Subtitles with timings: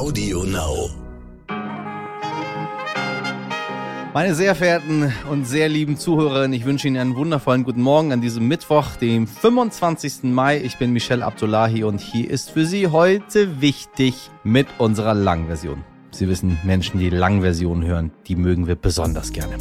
[0.00, 0.88] Audio Now.
[4.14, 8.22] Meine sehr verehrten und sehr lieben Zuhörerinnen, ich wünsche Ihnen einen wundervollen guten Morgen an
[8.22, 10.22] diesem Mittwoch, dem 25.
[10.22, 10.58] Mai.
[10.62, 15.84] Ich bin Michelle Abdullahi und hier ist für Sie heute wichtig mit unserer Langversion.
[16.12, 19.58] Sie wissen, Menschen, die Langversion hören, die mögen wir besonders gerne.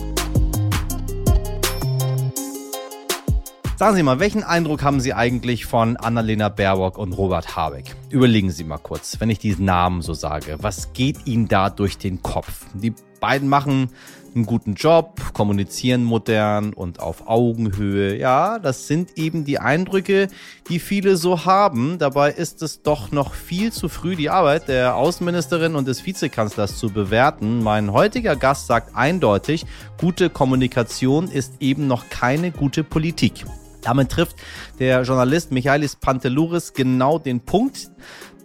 [3.79, 7.95] Sagen Sie mal, welchen Eindruck haben Sie eigentlich von Annalena Baerbock und Robert Habeck?
[8.09, 10.57] Überlegen Sie mal kurz, wenn ich diesen Namen so sage.
[10.59, 12.65] Was geht Ihnen da durch den Kopf?
[12.73, 13.89] Die beiden machen
[14.35, 18.17] einen guten Job, kommunizieren modern und auf Augenhöhe.
[18.17, 20.27] Ja, das sind eben die Eindrücke,
[20.67, 21.99] die viele so haben.
[21.99, 26.77] Dabei ist es doch noch viel zu früh, die Arbeit der Außenministerin und des Vizekanzlers
[26.77, 27.63] zu bewerten.
[27.63, 29.65] Mein heutiger Gast sagt eindeutig,
[29.97, 33.45] gute Kommunikation ist eben noch keine gute Politik.
[33.81, 34.35] Damit trifft
[34.79, 37.89] der Journalist Michaelis Pantelouris genau den Punkt.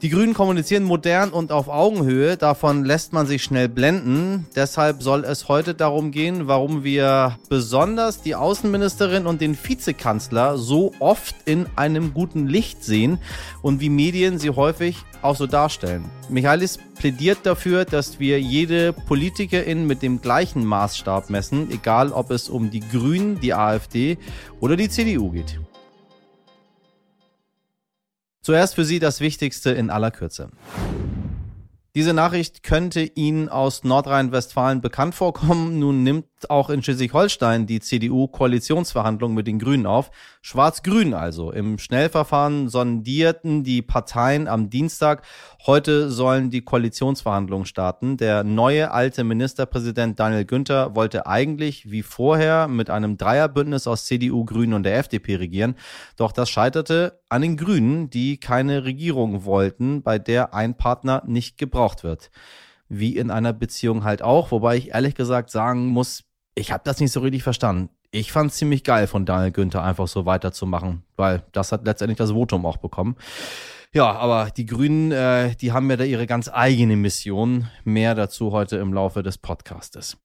[0.02, 2.36] Die Grünen kommunizieren modern und auf Augenhöhe.
[2.36, 4.46] Davon lässt man sich schnell blenden.
[4.54, 10.92] Deshalb soll es heute darum gehen, warum wir besonders die Außenministerin und den Vizekanzler so
[10.98, 13.18] oft in einem guten Licht sehen
[13.62, 16.04] und wie Medien sie häufig auch so darstellen.
[16.28, 22.50] Michaelis plädiert dafür, dass wir jede Politikerin mit dem gleichen Maßstab messen, egal ob es
[22.50, 24.18] um die Grünen, die AfD
[24.60, 25.58] oder die CDU geht.
[28.44, 30.50] Zuerst für Sie das Wichtigste in aller Kürze.
[31.94, 35.78] Diese Nachricht könnte Ihnen aus Nordrhein-Westfalen bekannt vorkommen.
[35.78, 40.10] Nun nimmt auch in Schleswig-Holstein die CDU Koalitionsverhandlungen mit den Grünen auf.
[40.42, 41.50] Schwarz-Grün also.
[41.50, 45.22] Im Schnellverfahren sondierten die Parteien am Dienstag.
[45.66, 48.16] Heute sollen die Koalitionsverhandlungen starten.
[48.16, 54.44] Der neue alte Ministerpräsident Daniel Günther wollte eigentlich wie vorher mit einem Dreierbündnis aus CDU,
[54.44, 55.74] Grünen und der FDP regieren.
[56.16, 61.58] Doch das scheiterte an den Grünen, die keine Regierung wollten, bei der ein Partner nicht
[61.58, 62.30] gebraucht wird
[62.88, 64.50] wie in einer Beziehung halt auch.
[64.50, 66.24] Wobei ich ehrlich gesagt sagen muss,
[66.54, 67.90] ich habe das nicht so richtig verstanden.
[68.10, 72.18] Ich fand es ziemlich geil von Daniel Günther einfach so weiterzumachen, weil das hat letztendlich
[72.18, 73.16] das Votum auch bekommen.
[73.92, 77.68] Ja, aber die Grünen, äh, die haben ja da ihre ganz eigene Mission.
[77.84, 80.16] Mehr dazu heute im Laufe des Podcastes.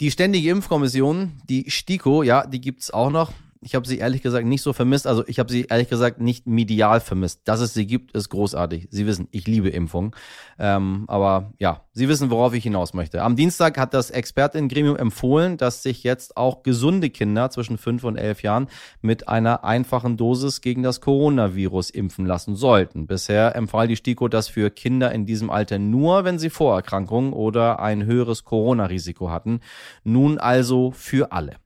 [0.00, 3.32] Die Ständige Impfkommission, die STIKO, ja, die gibt's auch noch.
[3.64, 5.06] Ich habe sie ehrlich gesagt nicht so vermisst.
[5.06, 7.40] Also ich habe sie ehrlich gesagt nicht medial vermisst.
[7.44, 8.88] Dass es sie gibt, ist großartig.
[8.90, 10.14] Sie wissen, ich liebe Impfung.
[10.58, 13.22] Ähm, aber ja, Sie wissen, worauf ich hinaus möchte.
[13.22, 18.16] Am Dienstag hat das Expertengremium empfohlen, dass sich jetzt auch gesunde Kinder zwischen fünf und
[18.16, 18.66] elf Jahren
[19.00, 23.06] mit einer einfachen Dosis gegen das Coronavirus impfen lassen sollten.
[23.06, 27.78] Bisher empfahl die STIKO das für Kinder in diesem Alter nur, wenn sie Vorerkrankungen oder
[27.78, 29.60] ein höheres Corona-Risiko hatten.
[30.02, 31.58] Nun also für alle.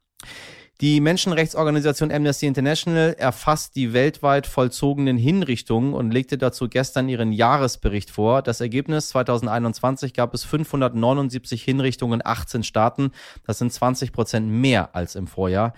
[0.80, 8.12] Die Menschenrechtsorganisation Amnesty International erfasst die weltweit vollzogenen Hinrichtungen und legte dazu gestern ihren Jahresbericht
[8.12, 8.42] vor.
[8.42, 13.10] Das Ergebnis 2021 gab es 579 Hinrichtungen in 18 Staaten.
[13.44, 15.74] Das sind 20 Prozent mehr als im Vorjahr.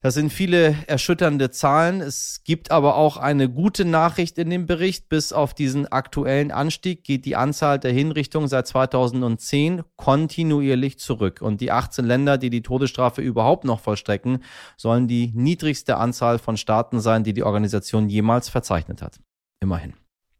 [0.00, 2.00] Das sind viele erschütternde Zahlen.
[2.00, 5.08] Es gibt aber auch eine gute Nachricht in dem Bericht.
[5.08, 11.42] Bis auf diesen aktuellen Anstieg geht die Anzahl der Hinrichtungen seit 2010 kontinuierlich zurück.
[11.42, 14.44] Und die 18 Länder, die die Todesstrafe überhaupt noch vollstrecken,
[14.76, 19.18] sollen die niedrigste Anzahl von Staaten sein, die die Organisation jemals verzeichnet hat.
[19.60, 19.94] Immerhin.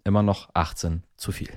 [0.04, 1.50] Immer noch 18 zu viel.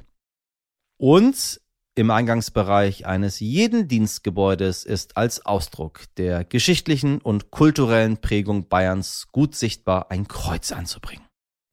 [0.97, 1.60] Und
[1.95, 9.55] im Eingangsbereich eines jeden Dienstgebäudes ist als Ausdruck der geschichtlichen und kulturellen Prägung Bayerns gut
[9.55, 11.25] sichtbar ein Kreuz anzubringen.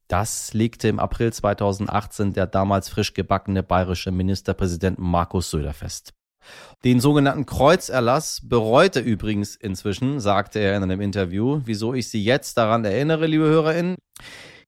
[0.09, 6.13] Das legte im April 2018 der damals frisch gebackene bayerische Ministerpräsident Markus Söder fest.
[6.83, 11.61] Den sogenannten Kreuzerlass bereute übrigens inzwischen, sagte er in einem Interview.
[11.63, 13.97] Wieso ich Sie jetzt daran erinnere, liebe HörerInnen?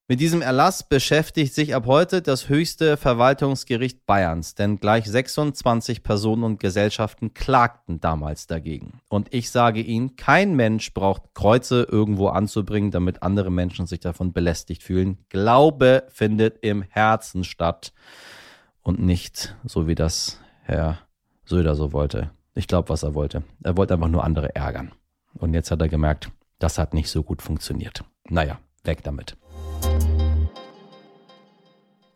[0.08, 6.42] Mit diesem Erlass beschäftigt sich ab heute das höchste Verwaltungsgericht Bayerns, denn gleich 26 Personen
[6.42, 9.00] und Gesellschaften klagten damals dagegen.
[9.08, 14.32] Und ich sage Ihnen, kein Mensch braucht Kreuze irgendwo anzubringen, damit andere Menschen sich davon
[14.32, 15.18] belästigt fühlen.
[15.28, 17.92] Glaube findet im Herzen statt
[18.82, 20.98] und nicht so wie das Herr
[21.44, 22.32] Söder so wollte.
[22.54, 23.44] Ich glaube, was er wollte.
[23.62, 24.92] Er wollte einfach nur andere ärgern.
[25.34, 28.04] Und jetzt hat er gemerkt, das hat nicht so gut funktioniert.
[28.28, 29.36] Naja, weg damit.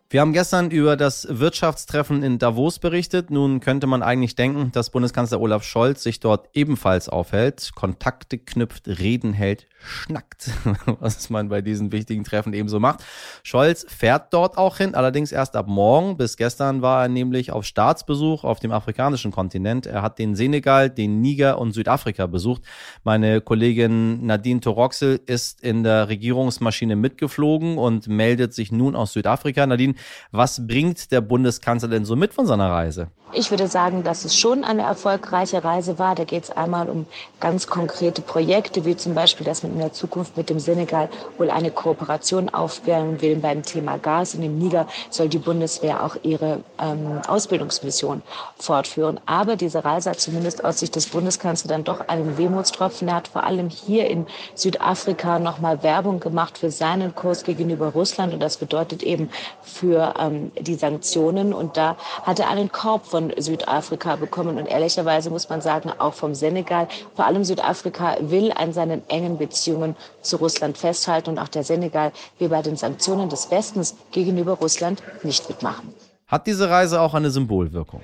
[0.08, 3.32] Wir haben gestern über das Wirtschaftstreffen in Davos berichtet.
[3.32, 8.86] Nun könnte man eigentlich denken, dass Bundeskanzler Olaf Scholz sich dort ebenfalls aufhält, Kontakte knüpft,
[8.86, 10.50] Reden hält, schnackt,
[11.00, 13.02] was man bei diesen wichtigen Treffen ebenso macht.
[13.42, 16.16] Scholz fährt dort auch hin, allerdings erst ab morgen.
[16.16, 19.86] Bis gestern war er nämlich auf Staatsbesuch auf dem afrikanischen Kontinent.
[19.86, 22.62] Er hat den Senegal, den Niger und Südafrika besucht.
[23.02, 29.66] Meine Kollegin Nadine Toroxel ist in der Regierungsmaschine mitgeflogen und meldet sich nun aus Südafrika.
[29.66, 29.95] Nadine,
[30.32, 33.08] Was bringt der Bundeskanzler denn so mit von seiner Reise?
[33.32, 36.14] Ich würde sagen, dass es schon eine erfolgreiche Reise war.
[36.14, 37.06] Da geht es einmal um
[37.40, 41.50] ganz konkrete Projekte, wie zum Beispiel, dass man in der Zukunft mit dem Senegal wohl
[41.50, 44.37] eine Kooperation aufbauen will beim Thema Gas.
[44.37, 48.22] Und im Niger soll die Bundeswehr auch ihre ähm, Ausbildungsmission
[48.58, 49.19] fortführen.
[49.26, 53.08] Aber diese Reise hat zumindest aus Sicht des Bundeskanzlers dann doch einen Wehmutstropfen.
[53.08, 58.32] Er hat vor allem hier in Südafrika nochmal Werbung gemacht für seinen Kurs gegenüber Russland.
[58.32, 59.31] Und das bedeutet eben
[59.62, 61.52] für ähm, die Sanktionen.
[61.52, 64.58] Und da hat er einen Korb von Südafrika bekommen.
[64.58, 66.88] Und ehrlicherweise muss man sagen, auch vom Senegal.
[67.14, 71.30] Vor allem Südafrika will an seinen engen Beziehungen zu Russland festhalten.
[71.30, 75.94] Und auch der Senegal will bei den Sanktionen des Westens gegenüber Russland nicht mitmachen.
[76.28, 78.00] Hat diese Reise auch eine Symbolwirkung?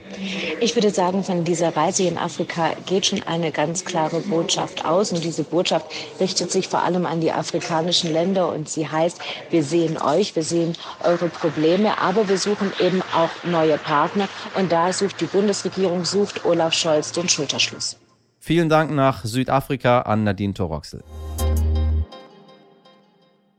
[0.60, 5.10] Ich würde sagen, von dieser Reise in Afrika geht schon eine ganz klare Botschaft aus.
[5.10, 5.86] Und diese Botschaft
[6.20, 8.52] richtet sich vor allem an die afrikanischen Länder.
[8.52, 9.20] Und sie heißt,
[9.50, 14.28] wir sehen euch, wir sehen eure Probleme, aber wir suchen eben auch neue Partner.
[14.56, 17.96] Und da sucht die Bundesregierung, sucht Olaf Scholz den Schulterschluss.
[18.38, 21.02] Vielen Dank nach Südafrika an Nadine Toroxel.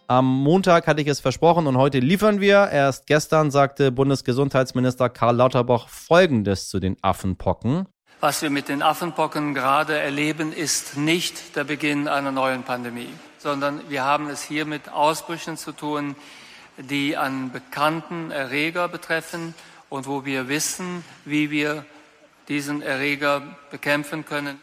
[0.07, 2.69] Am Montag hatte ich es versprochen und heute liefern wir.
[2.69, 7.87] Erst gestern sagte Bundesgesundheitsminister Karl Lauterbach Folgendes zu den Affenpocken.
[8.19, 13.81] Was wir mit den Affenpocken gerade erleben, ist nicht der Beginn einer neuen Pandemie, sondern
[13.89, 16.15] wir haben es hier mit Ausbrüchen zu tun,
[16.77, 19.53] die an bekannten Erreger betreffen
[19.89, 21.85] und wo wir wissen, wie wir
[22.49, 23.41] diesen Erreger
[23.71, 24.59] bekämpfen können.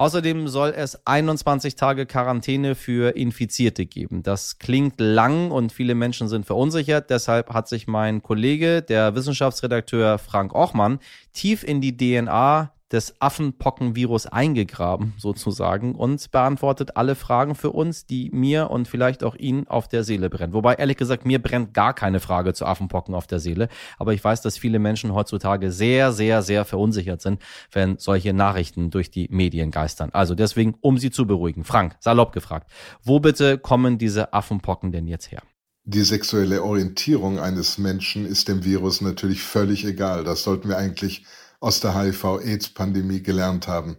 [0.00, 4.22] Außerdem soll es 21 Tage Quarantäne für Infizierte geben.
[4.22, 7.10] Das klingt lang und viele Menschen sind verunsichert.
[7.10, 11.00] Deshalb hat sich mein Kollege, der Wissenschaftsredakteur Frank Ochmann,
[11.34, 18.30] tief in die DNA des Affenpockenvirus eingegraben, sozusagen, und beantwortet alle Fragen für uns, die
[18.32, 20.52] mir und vielleicht auch Ihnen auf der Seele brennen.
[20.52, 23.68] Wobei, ehrlich gesagt, mir brennt gar keine Frage zu Affenpocken auf der Seele.
[23.98, 27.40] Aber ich weiß, dass viele Menschen heutzutage sehr, sehr, sehr verunsichert sind,
[27.72, 30.10] wenn solche Nachrichten durch die Medien geistern.
[30.12, 31.64] Also deswegen, um Sie zu beruhigen.
[31.64, 32.70] Frank, salopp gefragt,
[33.02, 35.42] wo bitte kommen diese Affenpocken denn jetzt her?
[35.84, 40.24] Die sexuelle Orientierung eines Menschen ist dem Virus natürlich völlig egal.
[40.24, 41.24] Das sollten wir eigentlich
[41.60, 43.96] aus der HIV-Aids-Pandemie gelernt haben.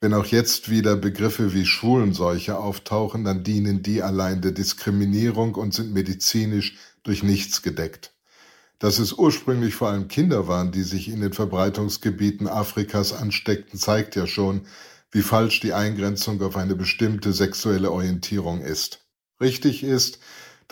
[0.00, 5.72] Wenn auch jetzt wieder Begriffe wie Schwulenseuche auftauchen, dann dienen die allein der Diskriminierung und
[5.72, 8.12] sind medizinisch durch nichts gedeckt.
[8.80, 14.16] Dass es ursprünglich vor allem Kinder waren, die sich in den Verbreitungsgebieten Afrikas ansteckten, zeigt
[14.16, 14.62] ja schon,
[15.12, 19.06] wie falsch die Eingrenzung auf eine bestimmte sexuelle Orientierung ist.
[19.40, 20.18] Richtig ist,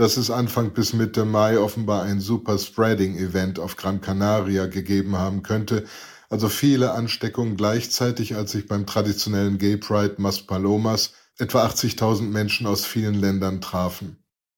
[0.01, 5.85] dass es Anfang bis Mitte Mai offenbar ein Super-Spreading-Event auf Gran Canaria gegeben haben könnte,
[6.31, 12.67] also viele Ansteckungen gleichzeitig, als sich beim traditionellen Gay Pride Mas Palomas etwa 80.000 Menschen
[12.67, 14.17] aus vielen Ländern trafen.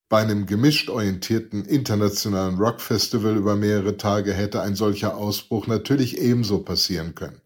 [0.09, 6.61] Bei einem gemischt orientierten internationalen Rockfestival über mehrere Tage hätte ein solcher Ausbruch natürlich ebenso
[6.61, 7.41] passieren können.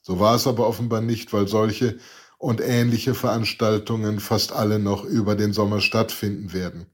[0.00, 1.98] So war es aber offenbar nicht, weil solche
[2.38, 6.86] und ähnliche Veranstaltungen fast alle noch über den Sommer stattfinden werden.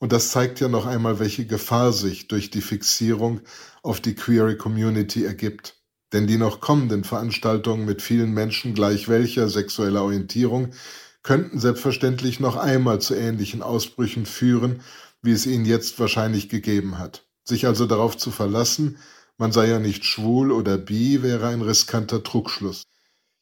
[0.00, 3.42] Und das zeigt ja noch einmal, welche Gefahr sich durch die Fixierung
[3.82, 5.76] auf die Queer Community ergibt.
[6.14, 10.70] Denn die noch kommenden Veranstaltungen mit vielen Menschen gleich welcher sexueller Orientierung
[11.22, 14.80] könnten selbstverständlich noch einmal zu ähnlichen Ausbrüchen führen,
[15.20, 17.26] wie es ihnen jetzt wahrscheinlich gegeben hat.
[17.44, 18.96] Sich also darauf zu verlassen,
[19.36, 22.84] man sei ja nicht schwul oder bi, wäre ein riskanter Trugschluss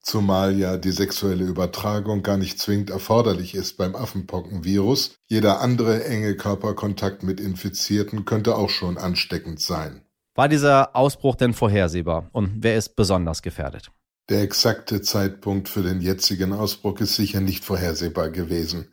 [0.09, 5.17] zumal ja die sexuelle Übertragung gar nicht zwingend erforderlich ist beim Affenpockenvirus.
[5.27, 10.03] Jeder andere enge Körperkontakt mit Infizierten könnte auch schon ansteckend sein.
[10.35, 13.91] War dieser Ausbruch denn vorhersehbar und wer ist besonders gefährdet?
[14.29, 18.93] Der exakte Zeitpunkt für den jetzigen Ausbruch ist sicher nicht vorhersehbar gewesen.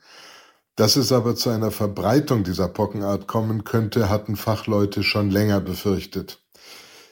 [0.76, 6.45] Dass es aber zu einer Verbreitung dieser Pockenart kommen könnte, hatten Fachleute schon länger befürchtet.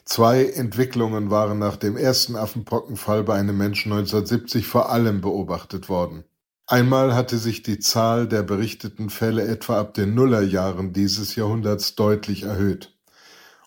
[0.06, 6.26] Zwei Entwicklungen waren nach dem ersten Affenpockenfall bei einem Menschen 1970 vor allem beobachtet worden.
[6.68, 12.44] Einmal hatte sich die Zahl der berichteten Fälle etwa ab den Nullerjahren dieses Jahrhunderts deutlich
[12.44, 12.94] erhöht.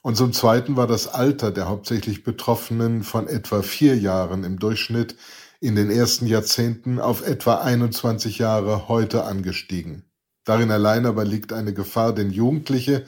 [0.02, 5.16] Und zum Zweiten war das Alter der hauptsächlich Betroffenen von etwa vier Jahren im Durchschnitt
[5.60, 10.04] in den ersten Jahrzehnten auf etwa 21 Jahre heute angestiegen.
[10.44, 13.04] Darin allein aber liegt eine Gefahr, denn Jugendliche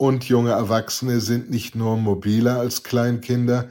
[0.00, 3.68] und junge Erwachsene sind nicht nur mobiler als Kleinkinder,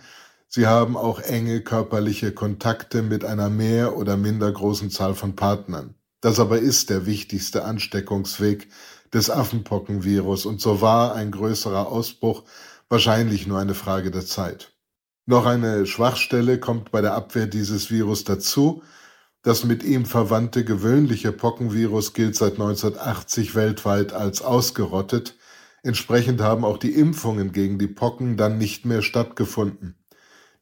[0.47, 5.95] sie haben auch enge körperliche Kontakte mit einer mehr oder minder großen Zahl von Partnern.
[6.21, 8.67] Das aber ist der wichtigste Ansteckungsweg
[9.11, 12.43] des Affenpockenvirus und so war ein größerer Ausbruch
[12.89, 14.71] wahrscheinlich nur eine Frage der Zeit.
[15.25, 18.83] Noch eine Schwachstelle kommt bei der Abwehr dieses Virus dazu.
[19.41, 25.38] Das mit ihm verwandte gewöhnliche Pockenvirus gilt seit 1980 weltweit als ausgerottet,
[25.83, 29.95] Entsprechend haben auch die Impfungen gegen die Pocken dann nicht mehr stattgefunden.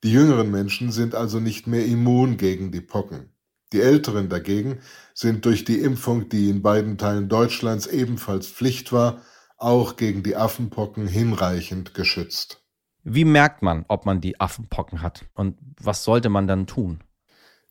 [0.03, 3.31] Die jüngeren Menschen sind also nicht mehr immun gegen die Pocken.
[3.73, 4.79] Die Älteren dagegen
[5.13, 9.21] sind durch die Impfung, die in beiden Teilen Deutschlands ebenfalls Pflicht war,
[9.57, 12.63] auch gegen die Affenpocken hinreichend geschützt.
[13.03, 17.03] Wie merkt man, ob man die Affenpocken hat und was sollte man dann tun?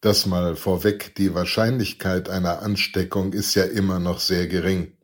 [0.01, 4.96] Das mal vorweg, die Wahrscheinlichkeit einer Ansteckung ist ja immer noch sehr gering.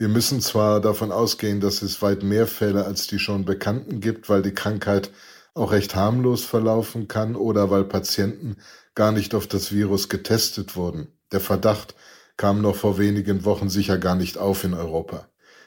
[0.00, 4.28] Wir müssen zwar davon ausgehen, dass es weit mehr Fälle als die schon bekannten gibt,
[4.28, 5.10] weil die Krankheit
[5.54, 8.58] auch recht harmlos verlaufen kann oder weil Patienten
[8.94, 11.08] gar nicht auf das Virus getestet wurden.
[11.32, 11.96] Der Verdacht
[12.36, 15.26] kam noch vor wenigen Wochen sicher gar nicht auf in Europa.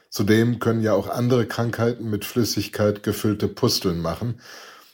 [0.09, 4.39] Zudem können ja auch andere Krankheiten mit Flüssigkeit gefüllte Pusteln machen.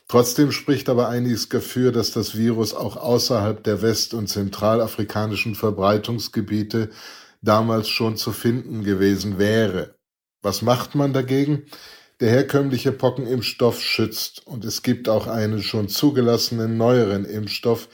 [0.08, 6.90] Trotzdem spricht aber einiges dafür, dass das Virus auch außerhalb der west- und zentralafrikanischen Verbreitungsgebiete
[7.42, 9.96] damals schon zu finden gewesen wäre.
[10.42, 11.66] Was macht man dagegen?
[12.20, 17.90] Der herkömmliche Pockenimpfstoff schützt und es gibt auch einen schon zugelassenen neueren Impfstoff,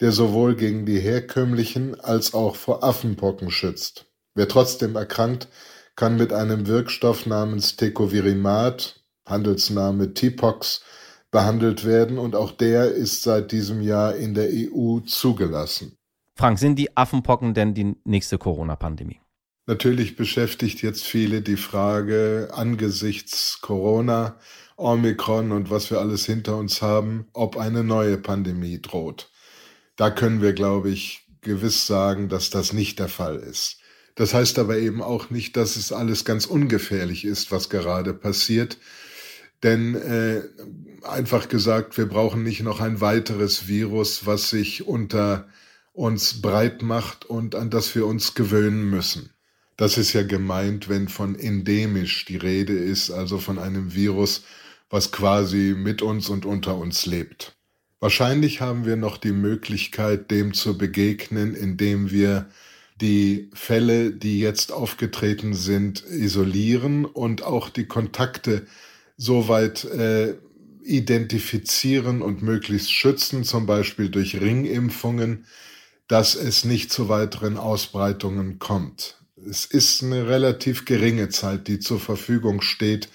[0.00, 4.06] der sowohl gegen die herkömmlichen als auch vor Affenpocken schützt.
[4.34, 5.48] Wer trotzdem erkrankt,
[5.96, 10.82] kann mit einem Wirkstoff namens Tecovirimat, Handelsname Tipox,
[11.30, 15.97] behandelt werden und auch der ist seit diesem Jahr in der EU zugelassen.
[16.38, 19.20] Frank, sind die Affenpocken denn die nächste Corona-Pandemie?
[19.66, 24.38] Natürlich beschäftigt jetzt viele die Frage angesichts Corona,
[24.76, 29.32] Omikron und was wir alles hinter uns haben, ob eine neue Pandemie droht.
[29.96, 33.80] Da können wir, glaube ich, gewiss sagen, dass das nicht der Fall ist.
[34.14, 38.78] Das heißt aber eben auch nicht, dass es alles ganz ungefährlich ist, was gerade passiert.
[39.64, 40.42] Denn äh,
[41.02, 45.48] einfach gesagt, wir brauchen nicht noch ein weiteres Virus, was sich unter
[45.98, 49.30] uns breit macht und an das wir uns gewöhnen müssen.
[49.76, 54.44] Das ist ja gemeint, wenn von endemisch die Rede ist, also von einem Virus,
[54.90, 57.56] was quasi mit uns und unter uns lebt.
[57.98, 62.48] Wahrscheinlich haben wir noch die Möglichkeit, dem zu begegnen, indem wir
[63.00, 68.66] die Fälle, die jetzt aufgetreten sind, isolieren und auch die Kontakte
[69.16, 70.36] soweit äh,
[70.84, 75.44] identifizieren und möglichst schützen, zum Beispiel durch Ringimpfungen,
[76.08, 79.16] dass es nicht zu weiteren Ausbreitungen kommt.
[79.48, 83.08] Es ist eine relativ geringe Zeit, die zur Verfügung steht,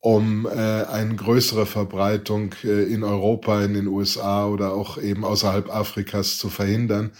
[0.00, 5.68] um äh, eine größere Verbreitung äh, in Europa, in den USA oder auch eben außerhalb
[5.74, 7.12] Afrikas zu verhindern.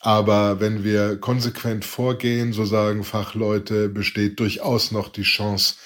[0.00, 5.76] Aber wenn wir konsequent vorgehen, so sagen Fachleute, besteht durchaus noch die Chance,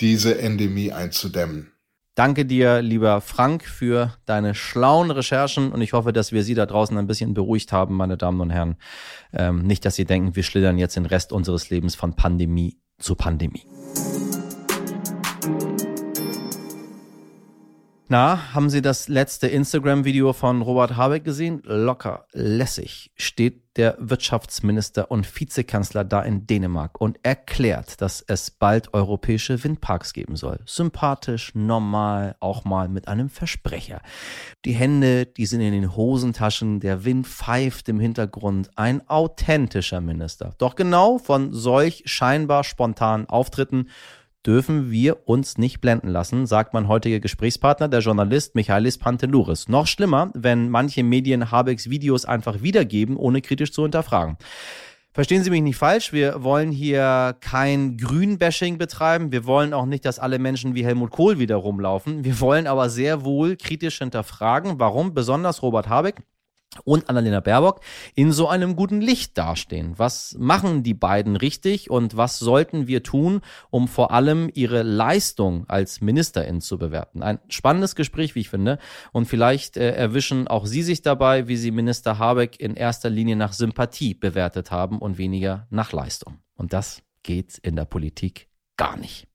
[0.00, 1.72] diese Endemie einzudämmen.
[2.18, 6.66] Danke dir, lieber Frank, für deine schlauen Recherchen und ich hoffe, dass wir Sie da
[6.66, 8.74] draußen ein bisschen beruhigt haben, meine Damen und Herren.
[9.32, 13.14] Ähm, nicht, dass Sie denken, wir schlittern jetzt den Rest unseres Lebens von Pandemie zu
[13.14, 13.62] Pandemie.
[18.10, 21.60] Na, haben Sie das letzte Instagram-Video von Robert Habeck gesehen?
[21.66, 28.94] Locker, lässig steht der Wirtschaftsminister und Vizekanzler da in Dänemark und erklärt, dass es bald
[28.94, 30.58] europäische Windparks geben soll.
[30.64, 34.00] Sympathisch, normal, auch mal mit einem Versprecher.
[34.64, 38.70] Die Hände, die sind in den Hosentaschen, der Wind pfeift im Hintergrund.
[38.74, 40.54] Ein authentischer Minister.
[40.56, 43.90] Doch genau von solch scheinbar spontanen Auftritten
[44.48, 49.68] dürfen wir uns nicht blenden lassen, sagt mein heutiger Gesprächspartner, der Journalist Michaelis Pantelouris.
[49.68, 54.38] Noch schlimmer, wenn manche Medien Habecks Videos einfach wiedergeben, ohne kritisch zu hinterfragen.
[55.12, 59.32] Verstehen Sie mich nicht falsch, wir wollen hier kein Grünbashing betreiben.
[59.32, 62.24] Wir wollen auch nicht, dass alle Menschen wie Helmut Kohl wieder rumlaufen.
[62.24, 66.22] Wir wollen aber sehr wohl kritisch hinterfragen, warum besonders Robert Habeck
[66.84, 67.80] und Annalena Baerbock
[68.14, 69.94] in so einem guten Licht dastehen.
[69.96, 75.64] Was machen die beiden richtig und was sollten wir tun, um vor allem ihre Leistung
[75.68, 77.22] als Ministerin zu bewerten?
[77.22, 78.78] Ein spannendes Gespräch, wie ich finde.
[79.12, 83.36] Und vielleicht äh, erwischen auch Sie sich dabei, wie Sie Minister Habeck in erster Linie
[83.36, 86.38] nach Sympathie bewertet haben und weniger nach Leistung.
[86.54, 89.26] Und das geht in der Politik gar nicht.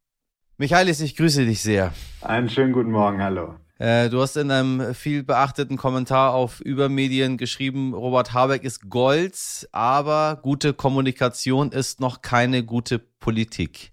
[0.57, 1.93] Michaelis, ich grüße dich sehr.
[2.21, 3.55] Einen schönen guten Morgen, hallo.
[3.83, 9.67] Äh, du hast in einem viel beachteten Kommentar auf Übermedien geschrieben, Robert Habeck ist Gold,
[9.73, 13.91] aber gute Kommunikation ist noch keine gute Politik.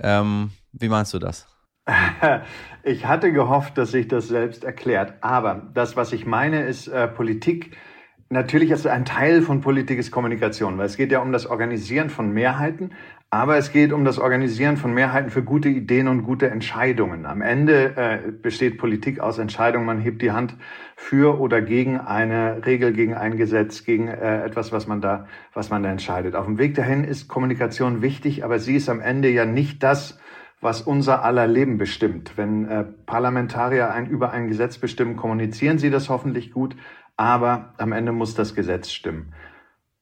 [0.00, 1.48] Ähm, wie meinst du das?
[2.84, 5.14] Ich hatte gehofft, dass sich das selbst erklärt.
[5.20, 7.76] Aber das, was ich meine, ist äh, Politik.
[8.28, 12.10] Natürlich ist ein Teil von Politik ist Kommunikation, weil es geht ja um das Organisieren
[12.10, 12.92] von Mehrheiten,
[13.34, 17.24] aber es geht um das Organisieren von Mehrheiten für gute Ideen und gute Entscheidungen.
[17.24, 19.86] Am Ende äh, besteht Politik aus Entscheidungen.
[19.86, 20.54] Man hebt die Hand
[20.96, 25.70] für oder gegen eine Regel, gegen ein Gesetz, gegen äh, etwas, was man da, was
[25.70, 26.36] man da entscheidet.
[26.36, 30.20] Auf dem Weg dahin ist Kommunikation wichtig, aber sie ist am Ende ja nicht das,
[30.60, 32.32] was unser aller Leben bestimmt.
[32.36, 36.76] Wenn äh, Parlamentarier ein, über ein Gesetz bestimmen, kommunizieren sie das hoffentlich gut,
[37.16, 39.32] aber am Ende muss das Gesetz stimmen.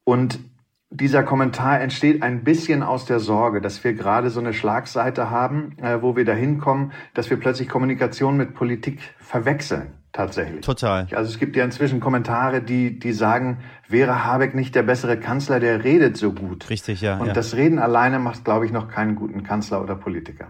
[0.03, 0.41] Und
[0.91, 5.77] dieser Kommentar entsteht ein bisschen aus der Sorge, dass wir gerade so eine Schlagseite haben,
[5.81, 9.93] äh, wo wir dahin kommen, dass wir plötzlich Kommunikation mit Politik verwechseln.
[10.13, 10.63] Tatsächlich.
[10.63, 11.07] Total.
[11.13, 15.61] Also es gibt ja inzwischen Kommentare, die, die sagen, wäre Habeck nicht der bessere Kanzler,
[15.61, 16.69] der redet so gut.
[16.69, 17.19] Richtig, ja.
[17.19, 17.33] Und ja.
[17.33, 20.49] das Reden alleine macht, glaube ich, noch keinen guten Kanzler oder Politiker.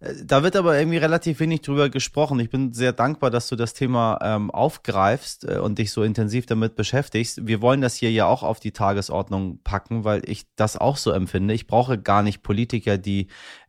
[0.00, 2.38] Da wird aber irgendwie relativ wenig drüber gesprochen.
[2.38, 6.46] Ich bin sehr dankbar, dass du das Thema ähm, aufgreifst äh, und dich so intensiv
[6.46, 7.48] damit beschäftigst.
[7.48, 11.10] Wir wollen das hier ja auch auf die Tagesordnung packen, weil ich das auch so
[11.10, 11.52] empfinde.
[11.52, 13.26] Ich brauche gar nicht Politiker, die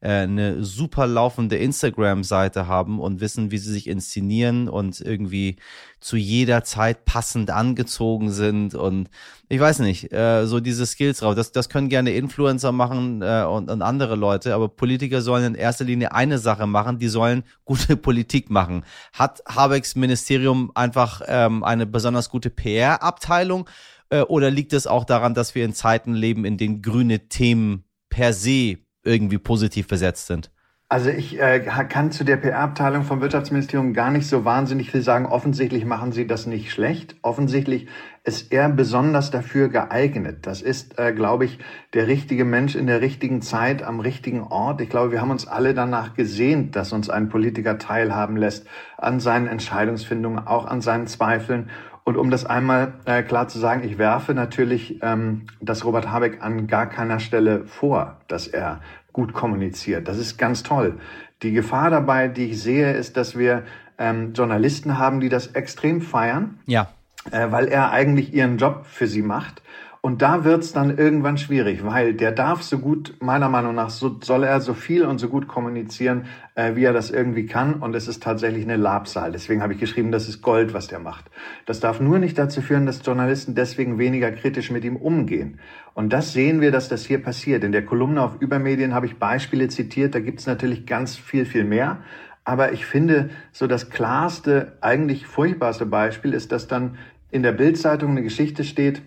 [0.07, 5.57] eine super laufende Instagram-Seite haben und wissen, wie sie sich inszenieren und irgendwie
[5.99, 9.09] zu jeder Zeit passend angezogen sind und
[9.51, 11.33] ich weiß nicht, äh, so diese Skills drauf.
[11.33, 15.55] Das, das können gerne Influencer machen äh, und, und andere Leute, aber Politiker sollen in
[15.55, 18.85] erster Linie eine Sache machen, die sollen gute Politik machen.
[19.11, 23.67] Hat Habecks Ministerium einfach ähm, eine besonders gute PR-Abteilung
[24.09, 27.85] äh, oder liegt es auch daran, dass wir in Zeiten leben, in denen grüne Themen
[28.09, 28.77] per se
[29.09, 30.51] irgendwie positiv besetzt sind?
[30.91, 35.27] Also ich äh, kann zu der PR-Abteilung vom Wirtschaftsministerium gar nicht so wahnsinnig viel sagen.
[35.27, 37.15] Offensichtlich machen sie das nicht schlecht.
[37.21, 37.87] Offensichtlich
[38.23, 40.47] ist er besonders dafür geeignet.
[40.47, 41.59] Das ist, äh, glaube ich,
[41.93, 44.81] der richtige Mensch in der richtigen Zeit am richtigen Ort.
[44.81, 48.65] Ich glaube, wir haben uns alle danach gesehnt, dass uns ein Politiker teilhaben lässt
[48.97, 51.69] an seinen Entscheidungsfindungen, auch an seinen Zweifeln.
[52.03, 56.41] Und um das einmal äh, klar zu sagen, ich werfe natürlich ähm, das Robert Habeck
[56.41, 58.81] an gar keiner Stelle vor, dass er
[59.13, 60.07] gut kommuniziert.
[60.07, 60.99] Das ist ganz toll.
[61.41, 63.63] Die Gefahr dabei, die ich sehe, ist, dass wir
[63.97, 66.59] ähm, Journalisten haben, die das extrem feiern.
[66.65, 66.89] Ja.
[67.31, 69.61] Äh, weil er eigentlich ihren Job für sie macht
[70.01, 74.17] und da wird's dann irgendwann schwierig, weil der darf so gut, meiner Meinung nach, so,
[74.23, 77.73] soll er so viel und so gut kommunizieren, äh, wie er das irgendwie kann.
[77.75, 79.33] Und es ist tatsächlich eine Labsal.
[79.33, 81.25] Deswegen habe ich geschrieben, das ist Gold, was der macht.
[81.65, 85.59] Das darf nur nicht dazu führen, dass Journalisten deswegen weniger kritisch mit ihm umgehen.
[85.95, 87.65] Und das sehen wir, dass das hier passiert.
[87.65, 90.15] In der Kolumne auf Übermedien habe ich Beispiele zitiert.
[90.15, 91.97] Da gibt's natürlich ganz viel, viel mehr.
[92.45, 96.97] Aber ich finde, so das klarste, eigentlich furchtbarste Beispiel ist, dass dann
[97.31, 99.01] in der Bildzeitung eine Geschichte steht,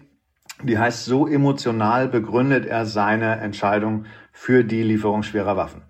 [0.63, 5.83] die heißt, so emotional begründet er seine Entscheidung für die Lieferung schwerer Waffen.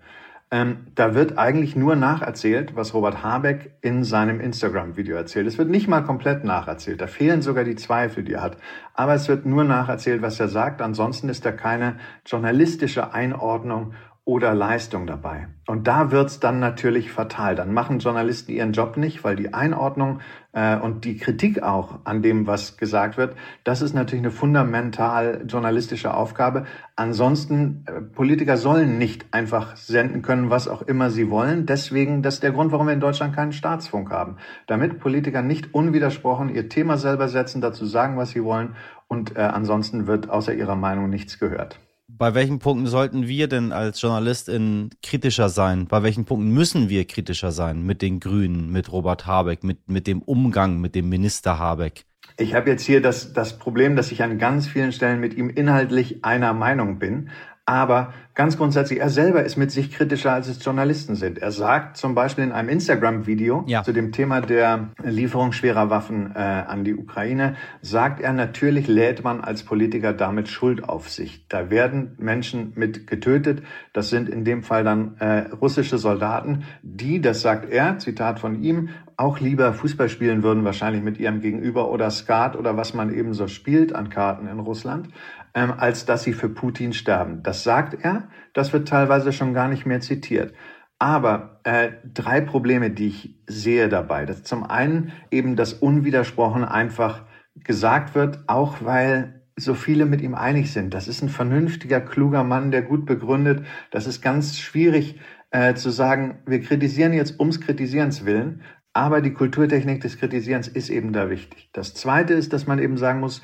[0.53, 5.47] Ähm, da wird eigentlich nur nacherzählt, was Robert Habeck in seinem Instagram-Video erzählt.
[5.47, 7.01] Es wird nicht mal komplett nacherzählt.
[7.01, 8.57] Da fehlen sogar die Zweifel, die er hat.
[8.93, 10.83] Aber es wird nur nacherzählt, was er sagt.
[10.83, 13.93] Ansonsten ist da keine journalistische Einordnung
[14.25, 15.47] oder Leistung dabei.
[15.65, 17.55] Und da wird's dann natürlich fatal.
[17.55, 20.19] Dann machen Journalisten ihren Job nicht, weil die Einordnung
[20.53, 25.43] äh, und die Kritik auch an dem, was gesagt wird, das ist natürlich eine fundamental
[25.47, 26.65] journalistische Aufgabe.
[26.95, 31.65] Ansonsten, äh, Politiker sollen nicht einfach senden können, was auch immer sie wollen.
[31.65, 34.37] Deswegen, das ist der Grund, warum wir in Deutschland keinen Staatsfunk haben.
[34.67, 38.75] Damit Politiker nicht unwidersprochen ihr Thema selber setzen, dazu sagen, was sie wollen
[39.07, 41.79] und äh, ansonsten wird außer ihrer Meinung nichts gehört.
[42.15, 45.87] Bei welchen Punkten sollten wir denn als JournalistInnen kritischer sein?
[45.87, 50.05] Bei welchen Punkten müssen wir kritischer sein mit den Grünen, mit Robert Habeck, mit, mit
[50.05, 52.05] dem Umgang mit dem Minister Habeck?
[52.37, 55.49] Ich habe jetzt hier das, das Problem, dass ich an ganz vielen Stellen mit ihm
[55.49, 57.29] inhaltlich einer Meinung bin.
[57.65, 61.37] Aber ganz grundsätzlich, er selber ist mit sich kritischer, als es Journalisten sind.
[61.37, 63.83] Er sagt zum Beispiel in einem Instagram-Video ja.
[63.83, 69.23] zu dem Thema der Lieferung schwerer Waffen äh, an die Ukraine, sagt er, natürlich lädt
[69.23, 71.47] man als Politiker damit Schuld auf sich.
[71.47, 73.63] Da werden Menschen mit getötet.
[73.93, 78.61] Das sind in dem Fall dann äh, russische Soldaten, die, das sagt er, Zitat von
[78.61, 83.13] ihm, auch lieber Fußball spielen würden, wahrscheinlich mit ihrem Gegenüber oder Skat oder was man
[83.13, 85.07] eben so spielt an Karten in Russland
[85.53, 87.43] ähm, als dass sie für Putin sterben.
[87.43, 90.53] Das sagt er, das wird teilweise schon gar nicht mehr zitiert.
[90.99, 94.25] Aber äh, drei Probleme, die ich sehe dabei.
[94.25, 100.33] Das zum einen eben das unwidersprochen einfach gesagt wird, auch weil so viele mit ihm
[100.33, 100.93] einig sind.
[100.93, 103.65] Das ist ein vernünftiger, kluger Mann, der gut begründet.
[103.91, 105.19] Das ist ganz schwierig
[105.51, 108.61] äh, zu sagen, wir kritisieren jetzt ums Kritisierens willen,
[108.93, 111.69] aber die Kulturtechnik des Kritisierens ist eben da wichtig.
[111.73, 113.41] Das Zweite ist, dass man eben sagen muss,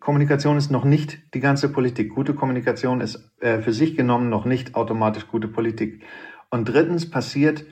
[0.00, 2.14] Kommunikation ist noch nicht die ganze Politik.
[2.14, 6.02] Gute Kommunikation ist äh, für sich genommen noch nicht automatisch gute Politik.
[6.50, 7.64] Und drittens passiert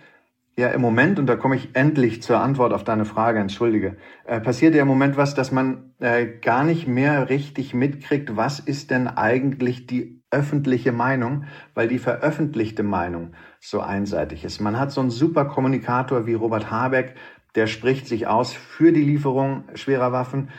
[0.59, 4.41] ja im Moment, und da komme ich endlich zur Antwort auf deine Frage, entschuldige, äh,
[4.41, 8.91] passiert ja im Moment was, dass man äh, gar nicht mehr richtig mitkriegt, was ist
[8.91, 14.61] denn eigentlich die öffentliche Meinung, weil die veröffentlichte Meinung so einseitig ist.
[14.61, 17.15] Man hat so einen super Kommunikator wie Robert Habeck,
[17.55, 20.51] der spricht sich aus für die Lieferung schwerer Waffen,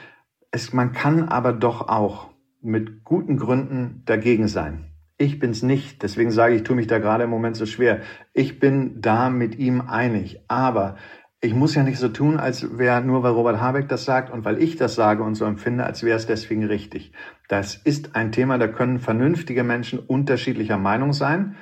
[0.52, 2.30] es, man kann aber doch auch
[2.62, 4.86] mit guten Gründen dagegen sein.
[5.18, 6.04] Ich bin's nicht.
[6.04, 8.02] Deswegen sage ich, tue mich da gerade im Moment so schwer.
[8.34, 10.42] Ich bin da mit ihm einig.
[10.48, 10.98] Aber
[11.42, 14.46] ich muss ja nicht so tun, als wäre nur weil Robert Habeck das sagt und
[14.46, 17.12] weil ich das sage und so empfinde, als wäre es deswegen richtig.
[17.48, 21.56] Das ist ein Thema, da können vernünftige Menschen unterschiedlicher Meinung sein.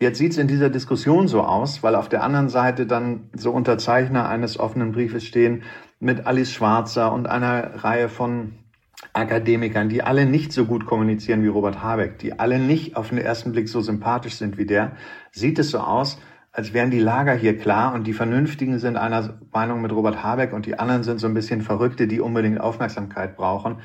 [0.00, 3.52] Jetzt sieht es in dieser Diskussion so aus, weil auf der anderen Seite dann so
[3.52, 5.62] Unterzeichner eines offenen Briefes stehen
[6.00, 8.54] mit Alice Schwarzer und einer Reihe von
[9.12, 13.18] Akademikern, die alle nicht so gut kommunizieren wie Robert Habeck, die alle nicht auf den
[13.18, 14.92] ersten Blick so sympathisch sind wie der,
[15.30, 16.18] sieht es so aus,
[16.52, 20.52] als wären die Lager hier klar und die Vernünftigen sind einer Meinung mit Robert Habeck
[20.52, 23.76] und die anderen sind so ein bisschen Verrückte, die unbedingt Aufmerksamkeit brauchen.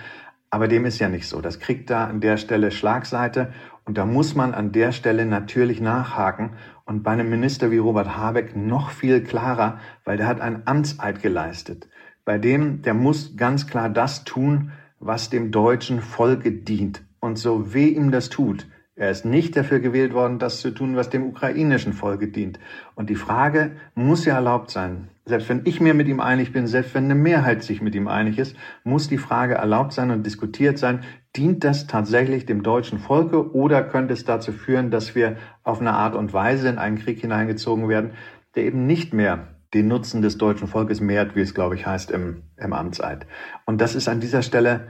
[0.50, 1.42] Aber dem ist ja nicht so.
[1.42, 3.52] Das kriegt da an der Stelle Schlagseite
[3.84, 6.52] und da muss man an der Stelle natürlich nachhaken
[6.86, 11.22] und bei einem Minister wie Robert Habeck noch viel klarer, weil der hat einen Amtseid
[11.22, 11.88] geleistet.
[12.26, 17.04] Bei dem, der muss ganz klar das tun, was dem deutschen Volke dient.
[17.20, 20.96] Und so weh ihm das tut, er ist nicht dafür gewählt worden, das zu tun,
[20.96, 22.60] was dem ukrainischen Volke dient.
[22.96, 25.10] Und die Frage muss ja erlaubt sein.
[25.26, 28.08] Selbst wenn ich mir mit ihm einig bin, selbst wenn eine Mehrheit sich mit ihm
[28.08, 31.04] einig ist, muss die Frage erlaubt sein und diskutiert sein,
[31.36, 35.92] dient das tatsächlich dem deutschen Volke oder könnte es dazu führen, dass wir auf eine
[35.92, 38.12] Art und Weise in einen Krieg hineingezogen werden,
[38.56, 42.12] der eben nicht mehr den Nutzen des deutschen Volkes mehrt, wie es, glaube ich, heißt
[42.12, 43.26] im, im Amtseid.
[43.66, 44.88] Und das ist an dieser Stelle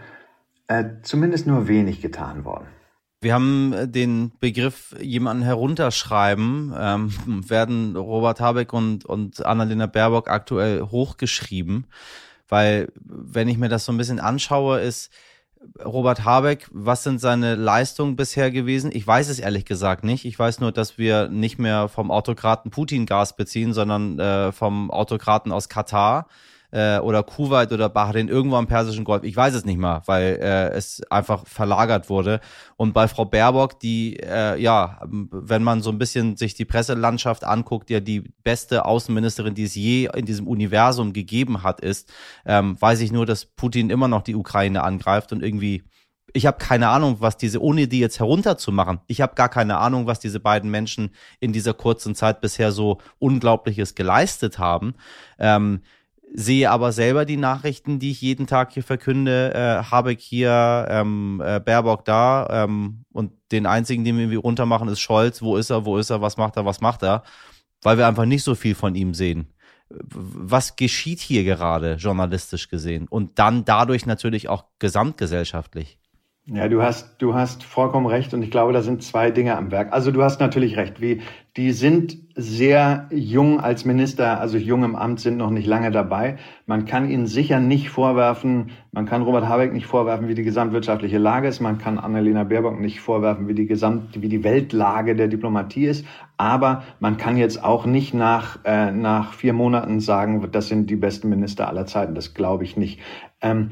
[0.67, 2.67] äh, zumindest nur wenig getan worden.
[3.21, 7.11] Wir haben äh, den Begriff jemanden herunterschreiben, ähm,
[7.49, 11.87] werden Robert Habeck und, und Annalena Baerbock aktuell hochgeschrieben,
[12.47, 15.11] weil wenn ich mir das so ein bisschen anschaue, ist
[15.83, 18.91] Robert Habeck, was sind seine Leistungen bisher gewesen?
[18.93, 20.25] Ich weiß es ehrlich gesagt nicht.
[20.25, 24.91] Ich weiß nur, dass wir nicht mehr vom Autokraten Putin Gas beziehen, sondern äh, vom
[24.91, 26.27] Autokraten aus Katar
[26.75, 29.23] äh, oder Kuwait oder Bahrain irgendwo am Persischen Golf.
[29.23, 32.41] Ich weiß es nicht mal, weil äh, es einfach verlagert wurde.
[32.75, 37.45] Und bei Frau Baerbock, die äh, ja, wenn man so ein bisschen sich die Presselandschaft
[37.45, 42.11] anguckt, ja die beste Außenministerin, die es je in diesem Universum gegeben hat, ist,
[42.45, 45.83] ähm, weiß ich nur, dass Putin immer noch die Ukraine angreift und irgendwie
[46.33, 50.05] ich habe keine Ahnung, was diese, ohne die jetzt herunterzumachen, ich habe gar keine Ahnung,
[50.05, 54.95] was diese beiden Menschen in dieser kurzen Zeit bisher so Unglaubliches geleistet haben.
[55.39, 55.79] Ähm,
[56.37, 61.41] sehe aber selber die Nachrichten, die ich jeden Tag hier verkünde, äh, Habeck hier, ähm,
[61.43, 65.41] äh, Baerbock da ähm, und den einzigen, den wir irgendwie runtermachen, ist Scholz.
[65.41, 67.23] Wo ist er, wo ist er, was macht er, was macht er?
[67.81, 69.53] Weil wir einfach nicht so viel von ihm sehen.
[69.89, 75.99] Was geschieht hier gerade journalistisch gesehen und dann dadurch natürlich auch gesamtgesellschaftlich?
[76.47, 79.71] Ja, du hast, du hast vollkommen recht und ich glaube, da sind zwei Dinge am
[79.71, 79.91] Werk.
[79.91, 81.21] Also du hast natürlich recht, wie,
[81.57, 86.37] die sind sehr jung als Minister, also jung im Amt, sind noch nicht lange dabei.
[86.67, 91.17] Man kann ihnen sicher nicht vorwerfen, man kann Robert Habeck nicht vorwerfen, wie die gesamtwirtschaftliche
[91.17, 95.29] Lage ist, man kann Annalena Baerbock nicht vorwerfen, wie die Gesamt, wie die Weltlage der
[95.29, 96.05] Diplomatie ist,
[96.37, 100.95] aber man kann jetzt auch nicht nach, äh, nach vier Monaten sagen, das sind die
[100.95, 102.13] besten Minister aller Zeiten.
[102.13, 102.99] Das glaube ich nicht.
[103.41, 103.71] Ähm,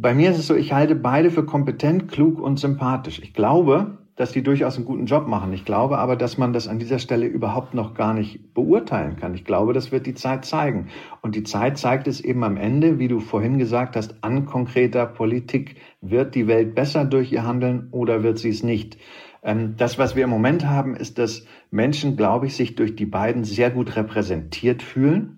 [0.00, 3.20] bei mir ist es so, ich halte beide für kompetent, klug und sympathisch.
[3.22, 5.52] Ich glaube, dass die durchaus einen guten Job machen.
[5.52, 9.34] Ich glaube aber, dass man das an dieser Stelle überhaupt noch gar nicht beurteilen kann.
[9.34, 10.88] Ich glaube, das wird die Zeit zeigen.
[11.22, 15.06] Und die Zeit zeigt es eben am Ende, wie du vorhin gesagt hast, an konkreter
[15.06, 15.76] Politik.
[16.00, 18.98] Wird die Welt besser durch ihr Handeln oder wird sie es nicht?
[19.42, 23.06] Ähm, das, was wir im Moment haben, ist, dass Menschen, glaube ich, sich durch die
[23.06, 25.37] beiden sehr gut repräsentiert fühlen.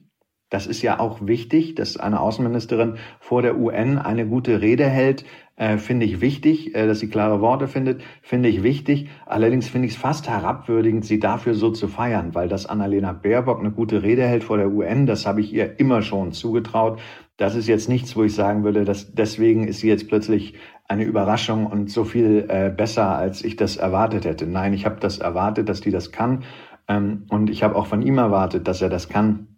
[0.50, 5.24] Das ist ja auch wichtig, dass eine Außenministerin vor der UN eine gute Rede hält,
[5.54, 9.08] äh, finde ich wichtig, äh, dass sie klare Worte findet, finde ich wichtig.
[9.26, 13.60] Allerdings finde ich es fast herabwürdigend, sie dafür so zu feiern, weil dass Annalena Baerbock
[13.60, 16.98] eine gute Rede hält vor der UN, das habe ich ihr immer schon zugetraut.
[17.36, 20.54] Das ist jetzt nichts, wo ich sagen würde, dass deswegen ist sie jetzt plötzlich
[20.88, 24.46] eine Überraschung und so viel äh, besser, als ich das erwartet hätte.
[24.46, 26.42] Nein, ich habe das erwartet, dass die das kann.
[26.88, 29.49] Ähm, und ich habe auch von ihm erwartet, dass er das kann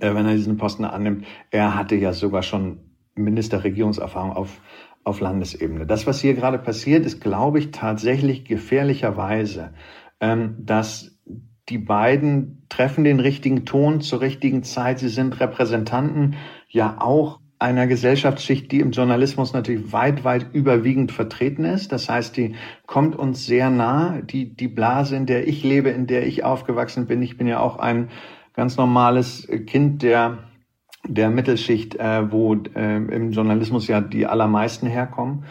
[0.00, 1.26] wenn er diesen Posten annimmt.
[1.50, 2.78] Er hatte ja sogar schon
[3.14, 4.60] Ministerregierungserfahrung auf,
[5.04, 5.86] auf Landesebene.
[5.86, 9.72] Das, was hier gerade passiert, ist, glaube ich, tatsächlich gefährlicherweise,
[10.20, 11.18] ähm, dass
[11.68, 15.00] die beiden treffen den richtigen Ton zur richtigen Zeit.
[15.00, 16.36] Sie sind Repräsentanten
[16.68, 21.90] ja auch einer Gesellschaftsschicht, die im Journalismus natürlich weit, weit überwiegend vertreten ist.
[21.90, 22.54] Das heißt, die
[22.86, 24.20] kommt uns sehr nah.
[24.20, 27.22] Die, die Blase, in der ich lebe, in der ich aufgewachsen bin.
[27.22, 28.10] Ich bin ja auch ein
[28.56, 30.38] ganz normales Kind der,
[31.06, 35.44] der Mittelschicht, äh, wo äh, im Journalismus ja die allermeisten herkommen.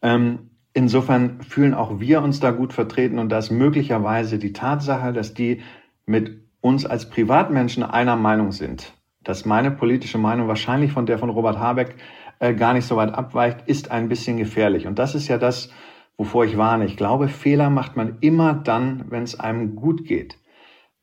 [0.00, 5.34] Ähm, insofern fühlen auch wir uns da gut vertreten und da möglicherweise die Tatsache, dass
[5.34, 5.60] die
[6.06, 8.92] mit uns als Privatmenschen einer Meinung sind,
[9.24, 11.96] dass meine politische Meinung wahrscheinlich von der von Robert Habeck
[12.38, 14.86] äh, gar nicht so weit abweicht, ist ein bisschen gefährlich.
[14.86, 15.70] Und das ist ja das,
[16.16, 16.86] wovor ich warne.
[16.86, 20.38] Ich glaube, Fehler macht man immer dann, wenn es einem gut geht.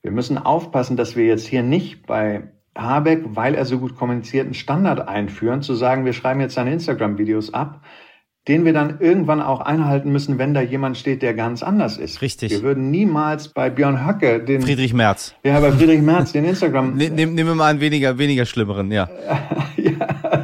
[0.02, 2.44] Wir müssen aufpassen, dass wir jetzt hier nicht bei
[2.76, 6.72] Habeck, weil er so gut kommuniziert, einen Standard einführen, zu sagen, wir schreiben jetzt seine
[6.72, 7.84] Instagram-Videos ab,
[8.48, 12.22] den wir dann irgendwann auch einhalten müssen, wenn da jemand steht, der ganz anders ist.
[12.22, 12.50] Richtig.
[12.50, 15.34] Wir würden niemals bei Björn Höcke den Friedrich Merz.
[15.44, 16.94] Ja, bei Friedrich Merz den Instagram.
[17.00, 19.08] Ne, nehmen wir mal einen weniger weniger schlimmeren, ja.
[19.76, 19.99] ja,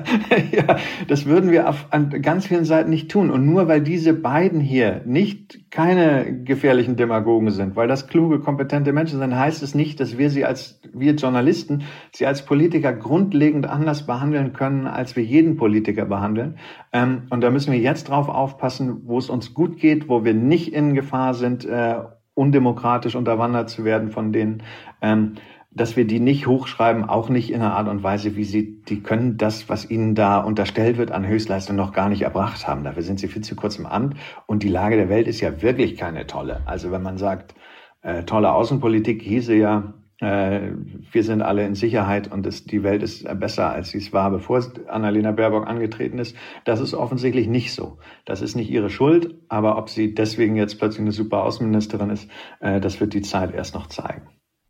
[0.53, 0.77] ja,
[1.09, 3.31] das würden wir auf, an ganz vielen Seiten nicht tun.
[3.31, 8.93] Und nur weil diese beiden hier nicht keine gefährlichen Demagogen sind, weil das kluge, kompetente
[8.93, 13.67] Menschen sind, heißt es nicht, dass wir sie als wir Journalisten sie als Politiker grundlegend
[13.67, 16.59] anders behandeln können, als wir jeden Politiker behandeln.
[16.93, 20.35] Ähm, und da müssen wir jetzt drauf aufpassen, wo es uns gut geht, wo wir
[20.35, 21.97] nicht in Gefahr sind, äh,
[22.35, 24.63] undemokratisch unterwandert zu werden von denen,
[25.01, 25.35] ähm,
[25.77, 29.03] dass wir die nicht hochschreiben, auch nicht in einer Art und Weise, wie sie, die
[29.03, 32.83] können das, was ihnen da unterstellt wird, an Höchstleistung noch gar nicht erbracht haben.
[32.83, 34.17] Dafür sind sie viel zu kurz im Amt.
[34.47, 36.63] Und die Lage der Welt ist ja wirklich keine tolle.
[36.65, 37.55] Also wenn man sagt,
[38.03, 40.71] äh, tolle Außenpolitik hieße ja, äh,
[41.13, 44.31] wir sind alle in Sicherheit und es, die Welt ist besser, als sie es war,
[44.31, 46.37] bevor Annalena Baerbock angetreten ist.
[46.65, 47.99] Das ist offensichtlich nicht so.
[48.25, 52.31] Das ist nicht ihre Schuld, aber ob sie deswegen jetzt plötzlich eine super Außenministerin ist,
[52.61, 54.27] äh, das wird die Zeit erst noch zeigen.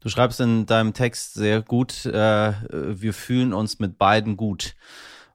[0.07, 4.77] Du schreibst in deinem Text sehr gut, äh, wir fühlen uns mit beiden gut.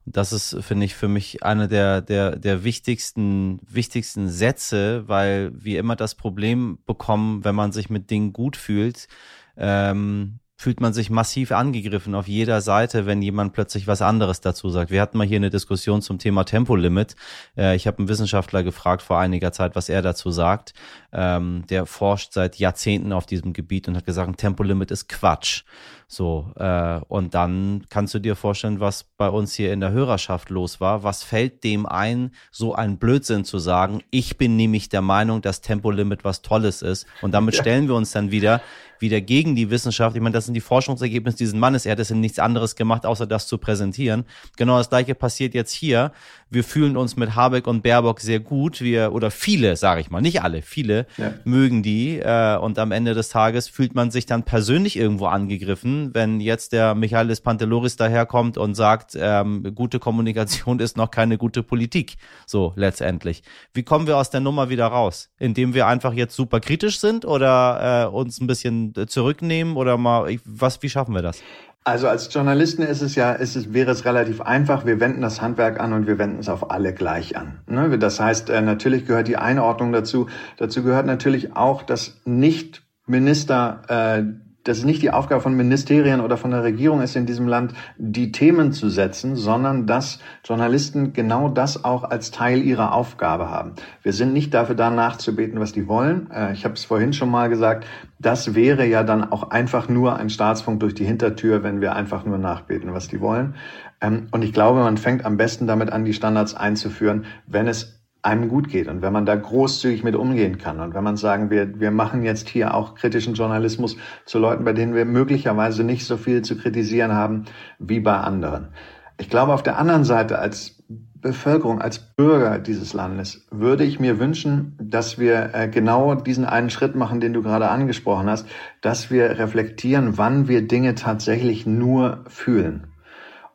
[0.06, 5.78] Das ist, finde ich, für mich einer der, der, der wichtigsten, wichtigsten Sätze, weil wir
[5.78, 9.10] immer das Problem bekommen, wenn man sich mit Dingen gut fühlt,
[9.58, 14.70] ähm, fühlt man sich massiv angegriffen auf jeder Seite, wenn jemand plötzlich was anderes dazu
[14.70, 14.92] sagt.
[14.92, 17.16] Wir hatten mal hier eine Diskussion zum Thema Tempolimit.
[17.58, 20.76] Äh, ich habe einen Wissenschaftler gefragt vor einiger Zeit, was er dazu sagt.
[21.12, 25.64] Ähm, der forscht seit Jahrzehnten auf diesem Gebiet und hat gesagt, ein Tempolimit ist Quatsch.
[26.08, 30.52] So, äh, und dann kannst du dir vorstellen, was bei uns hier in der Hörerschaft
[30.52, 31.04] los war.
[31.04, 34.04] Was fällt dem ein, so ein Blödsinn zu sagen?
[34.12, 37.08] Ich bin nämlich der Meinung, dass Tempolimit was Tolles ist.
[37.22, 37.62] Und damit ja.
[37.62, 38.62] stellen wir uns dann wieder
[39.02, 40.16] wieder gegen die Wissenschaft.
[40.16, 41.86] Ich meine, das sind die Forschungsergebnisse dieses Mannes.
[41.86, 44.26] Er hat es in nichts anderes gemacht, außer das zu präsentieren.
[44.58, 46.12] Genau das gleiche passiert jetzt hier.
[46.50, 48.82] Wir fühlen uns mit Habeck und Baerbock sehr gut.
[48.82, 51.34] Wir, oder viele, sage ich mal, nicht alle, viele ja.
[51.44, 52.20] mögen die.
[52.20, 56.74] Äh, und am Ende des Tages fühlt man sich dann persönlich irgendwo angegriffen wenn jetzt
[56.74, 62.18] der Michaelis Panteloris daherkommt und sagt, ähm, gute Kommunikation ist noch keine gute Politik.
[62.46, 63.44] So letztendlich.
[63.74, 65.30] Wie kommen wir aus der Nummer wieder raus?
[65.40, 70.36] Indem wir einfach jetzt super kritisch sind oder äh, uns ein bisschen zurücknehmen oder mal,
[70.46, 71.42] was, wie schaffen wir das?
[71.84, 74.86] Also als Journalisten ist es ja, ist es, wäre es relativ einfach.
[74.86, 77.62] Wir wenden das Handwerk an und wir wenden es auf alle gleich an.
[77.66, 77.98] Ne?
[77.98, 80.28] Das heißt, äh, natürlich gehört die Einordnung dazu.
[80.58, 84.24] Dazu gehört natürlich auch, dass nicht Minister äh,
[84.64, 87.74] dass es nicht die Aufgabe von Ministerien oder von der Regierung ist in diesem Land,
[87.98, 93.74] die Themen zu setzen, sondern dass Journalisten genau das auch als Teil ihrer Aufgabe haben.
[94.04, 96.30] Wir sind nicht dafür da nachzubeten, was die wollen.
[96.32, 97.86] Äh, ich habe es vorhin schon mal gesagt,
[98.20, 102.26] das wäre ja dann auch einfach nur ein Staatsfunk durch die Hintertür, wenn wir einfach
[102.26, 103.56] nur nachbeten, was die wollen.
[104.02, 108.01] Ähm, und ich glaube, man fängt am besten damit an, die Standards einzuführen, wenn es
[108.24, 111.50] einem gut geht und wenn man da großzügig mit umgehen kann und wenn man sagen,
[111.50, 116.06] wir, wir machen jetzt hier auch kritischen Journalismus zu Leuten, bei denen wir möglicherweise nicht
[116.06, 117.46] so viel zu kritisieren haben
[117.80, 118.70] wie bei anderen.
[119.18, 120.84] Ich glaube, auf der anderen Seite als
[121.22, 126.72] Bevölkerung, als Bürger dieses Landes würde ich mir wünschen, dass wir äh, genau diesen einen
[126.72, 128.48] Schritt machen, den du gerade angesprochen hast,
[128.82, 132.88] dass wir reflektieren, wann wir Dinge tatsächlich nur fühlen.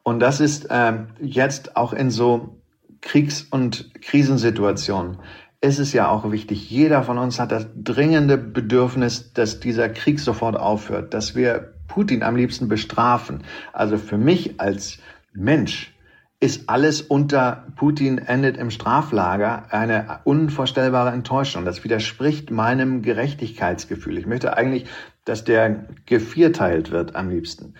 [0.05, 2.61] Und das ist äh, jetzt auch in so
[3.00, 5.18] Kriegs- und Krisensituationen
[5.61, 6.70] ist es ja auch wichtig.
[6.70, 12.22] Jeder von uns hat das dringende Bedürfnis, dass dieser Krieg sofort aufhört, dass wir Putin
[12.22, 13.42] am liebsten bestrafen.
[13.72, 14.98] Also für mich als
[15.32, 15.92] Mensch
[16.38, 21.64] ist alles unter Putin endet im Straflager eine unvorstellbare Enttäuschung.
[21.64, 24.18] Das widerspricht meinem Gerechtigkeitsgefühl.
[24.18, 24.87] Ich möchte eigentlich,
[25.24, 27.74] dass der gevierteilt wird am liebsten.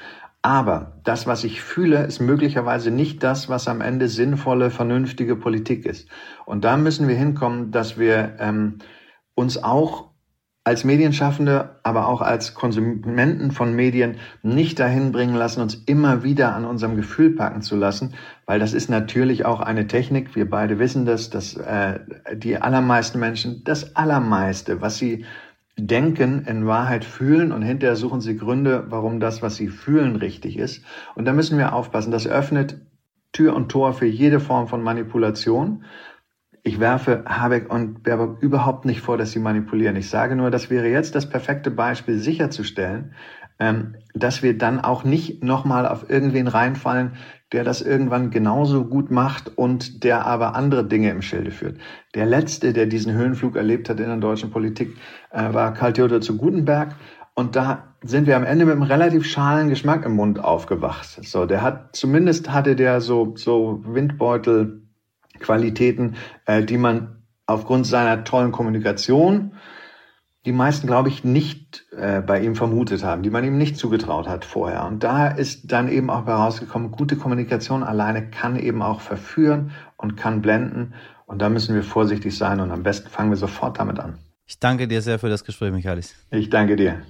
[0.46, 5.85] Aber das, was ich fühle, ist möglicherweise nicht das, was am Ende sinnvolle, vernünftige Politik
[5.85, 6.09] ist.
[6.44, 8.78] Und da müssen wir hinkommen, dass wir ähm,
[9.35, 10.12] uns auch
[10.62, 16.54] als Medienschaffende, aber auch als Konsumenten von Medien nicht dahin bringen lassen, uns immer wieder
[16.54, 18.14] an unserem Gefühl packen zu lassen,
[18.46, 20.37] weil das ist natürlich auch eine Technik.
[20.37, 21.98] Wir beide wissen das, dass äh,
[22.35, 25.24] die allermeisten Menschen das allermeiste, was sie
[25.78, 30.58] denken, in Wahrheit fühlen und hinterher suchen sie Gründe, warum das, was sie fühlen, richtig
[30.58, 30.84] ist.
[31.14, 32.10] Und da müssen wir aufpassen.
[32.10, 32.80] Das öffnet
[33.32, 35.84] Tür und Tor für jede Form von Manipulation.
[36.62, 39.96] Ich werfe Habeck und Baerbock überhaupt nicht vor, dass sie manipulieren.
[39.96, 43.12] Ich sage nur, das wäre jetzt das perfekte Beispiel sicherzustellen,
[43.58, 47.12] ähm, dass wir dann auch nicht nochmal auf irgendwen reinfallen,
[47.52, 51.78] der das irgendwann genauso gut macht und der aber andere Dinge im Schilde führt.
[52.14, 54.96] Der letzte, der diesen Höhenflug erlebt hat in der deutschen Politik,
[55.30, 56.96] äh, war Karl Theodor zu Gutenberg.
[57.35, 61.20] Und da sind wir am Ende mit einem relativ schalen Geschmack im Mund aufgewacht.
[61.22, 68.50] So, der hat, zumindest hatte der so, so Windbeutel-Qualitäten, äh, die man aufgrund seiner tollen
[68.52, 69.52] Kommunikation
[70.46, 74.28] die meisten, glaube ich, nicht äh, bei ihm vermutet haben, die man ihm nicht zugetraut
[74.28, 74.87] hat vorher.
[74.87, 80.16] Und da ist dann eben auch herausgekommen, gute Kommunikation alleine kann eben auch verführen und
[80.16, 80.94] kann blenden.
[81.26, 84.18] Und da müssen wir vorsichtig sein und am besten fangen wir sofort damit an.
[84.46, 86.14] Ich danke dir sehr für das Gespräch, Michaelis.
[86.30, 87.02] Ich danke dir.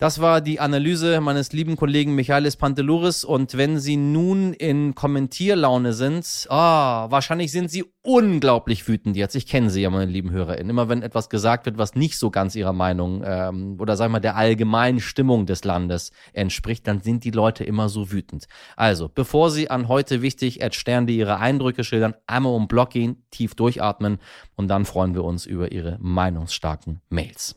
[0.00, 3.22] Das war die Analyse meines lieben Kollegen Michaelis Pantelouris.
[3.22, 9.34] Und wenn Sie nun in Kommentierlaune sind, ah, wahrscheinlich sind Sie unglaublich wütend jetzt.
[9.34, 10.70] Ich kenne Sie ja, meine lieben HörerInnen.
[10.70, 14.20] Immer wenn etwas gesagt wird, was nicht so ganz Ihrer Meinung ähm, oder sagen wir
[14.20, 18.46] der allgemeinen Stimmung des Landes entspricht, dann sind die Leute immer so wütend.
[18.76, 23.22] Also, bevor Sie an heute wichtig at Stern, Ihre Eindrücke schildern, einmal um Block gehen,
[23.30, 24.16] tief durchatmen
[24.56, 27.54] und dann freuen wir uns über Ihre meinungsstarken Mails.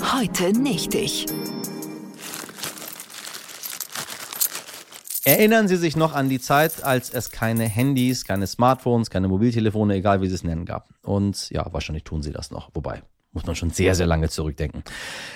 [0.00, 1.26] Heute nicht ich.
[5.24, 9.94] Erinnern Sie sich noch an die Zeit, als es keine Handys, keine Smartphones, keine Mobiltelefone,
[9.94, 10.88] egal wie Sie es nennen, gab?
[11.02, 12.70] Und ja, wahrscheinlich tun Sie das noch.
[12.74, 14.82] Wobei, muss man schon sehr, sehr lange zurückdenken.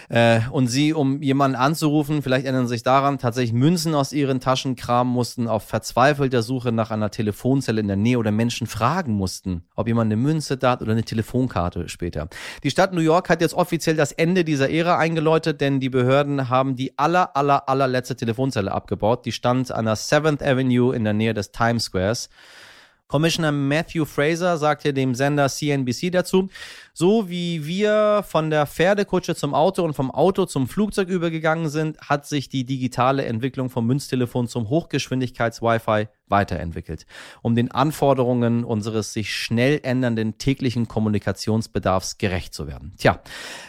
[0.08, 4.76] Äh, und sie, um jemanden anzurufen, vielleicht erinnern sich daran, tatsächlich Münzen aus ihren Taschen
[4.76, 9.64] kramen mussten, auf verzweifelter Suche nach einer Telefonzelle in der Nähe oder Menschen fragen mussten,
[9.76, 12.28] ob jemand eine Münze da hat oder eine Telefonkarte später.
[12.62, 16.48] Die Stadt New York hat jetzt offiziell das Ende dieser Ära eingeläutet, denn die Behörden
[16.48, 19.26] haben die aller, aller, allerletzte Telefonzelle abgebaut.
[19.26, 22.30] Die stand an der 7th Avenue in der Nähe des Times Squares.
[23.12, 26.48] Commissioner Matthew Fraser sagte dem Sender CNBC dazu,
[26.92, 31.98] so wie wir von der Pferdekutsche zum Auto und vom Auto zum Flugzeug übergegangen sind,
[32.00, 37.06] hat sich die digitale Entwicklung vom Münztelefon zum Hochgeschwindigkeits-Wi-Fi weiterentwickelt,
[37.42, 42.94] um den Anforderungen unseres sich schnell ändernden täglichen Kommunikationsbedarfs gerecht zu werden.
[42.96, 43.20] Tja,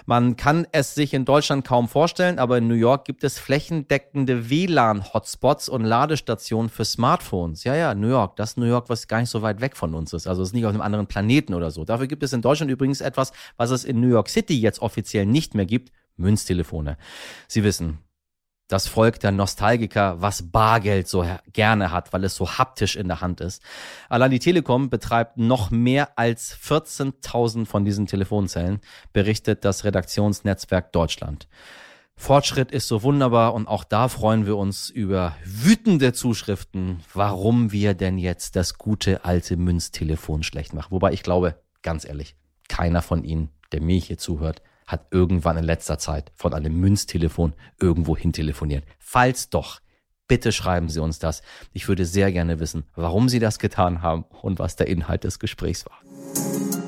[0.08, 4.50] man kann es sich in Deutschland kaum vorstellen, aber in New York gibt es flächendeckende
[4.50, 7.64] WLAN-Hotspots und Ladestationen für Smartphones.
[7.64, 10.14] Ja, ja, New York, das New York, was gar nicht so weit weg von uns
[10.14, 10.26] ist.
[10.26, 11.84] Also es ist nicht auf einem anderen Planeten oder so.
[11.84, 15.26] Dafür gibt es in Deutschland übrigens etwas, was es in New York City jetzt offiziell
[15.26, 16.98] nicht mehr gibt, Münztelefone.
[17.48, 18.00] Sie wissen,
[18.68, 23.22] das Volk der Nostalgiker, was Bargeld so gerne hat, weil es so haptisch in der
[23.22, 23.62] Hand ist.
[24.10, 28.80] Allein die Telekom betreibt noch mehr als 14.000 von diesen Telefonzellen,
[29.12, 31.48] berichtet das Redaktionsnetzwerk Deutschland.
[32.16, 37.96] Fortschritt ist so wunderbar und auch da freuen wir uns über wütende Zuschriften, warum wir
[37.96, 40.92] denn jetzt das gute alte Münztelefon schlecht machen.
[40.92, 42.36] Wobei ich glaube, ganz ehrlich,
[42.74, 47.54] keiner von Ihnen, der mir hier zuhört, hat irgendwann in letzter Zeit von einem Münztelefon
[47.80, 48.84] irgendwo hin telefoniert.
[48.98, 49.80] Falls doch,
[50.28, 51.44] bitte schreiben Sie uns das.
[51.72, 55.38] Ich würde sehr gerne wissen, warum Sie das getan haben und was der Inhalt des
[55.38, 56.83] Gesprächs war.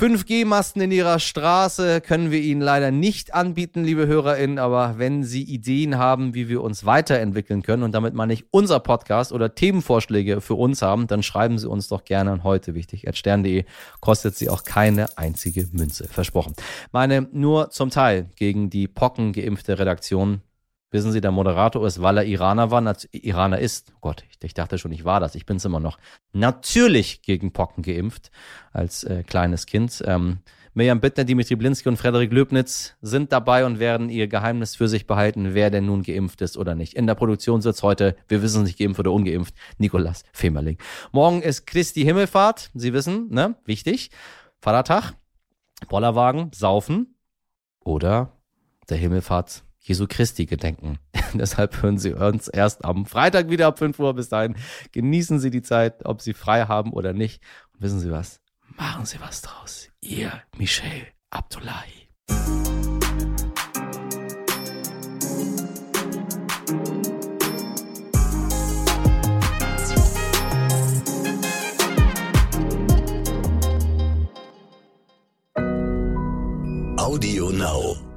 [0.00, 5.42] 5G-Masten in Ihrer Straße können wir Ihnen leider nicht anbieten, liebe HörerInnen, aber wenn Sie
[5.42, 10.40] Ideen haben, wie wir uns weiterentwickeln können, und damit meine ich unser Podcast oder Themenvorschläge
[10.40, 13.66] für uns haben, dann schreiben Sie uns doch gerne an heute wichtig stern.de.
[14.00, 16.08] Kostet Sie auch keine einzige Münze.
[16.08, 16.54] Versprochen.
[16.92, 20.40] Meine nur zum Teil gegen die Pocken geimpfte Redaktion
[20.90, 24.54] Wissen Sie, der Moderator ist, weil er Iraner war, Iraner ist, oh Gott, ich, ich,
[24.54, 25.98] dachte schon, ich war das, ich bin es immer noch,
[26.32, 28.30] natürlich gegen Pocken geimpft
[28.72, 30.02] als äh, kleines Kind.
[30.04, 30.38] Ähm,
[30.72, 35.06] Mirjam Bittner, Dimitri Blinski und Frederik Löbnitz sind dabei und werden ihr Geheimnis für sich
[35.06, 36.94] behalten, wer denn nun geimpft ist oder nicht.
[36.94, 40.78] In der Produktion sitzt heute, wir wissen nicht, geimpft oder ungeimpft, Nikolas Femerling.
[41.12, 44.10] Morgen ist Christi Himmelfahrt, Sie wissen, ne, wichtig,
[44.60, 45.14] Vatertag,
[45.88, 47.16] Bollerwagen, Saufen
[47.80, 48.32] oder
[48.88, 50.98] der Himmelfahrt Jesu Christi gedenken.
[51.34, 54.14] Deshalb hören Sie uns erst am Freitag wieder ab 5 Uhr.
[54.14, 54.56] Bis dahin
[54.92, 57.42] genießen Sie die Zeit, ob Sie frei haben oder nicht.
[57.74, 58.40] Und wissen Sie was?
[58.76, 59.88] Machen Sie was draus.
[60.00, 62.08] Ihr Michel Abdullahi.
[76.96, 78.09] Audio Now.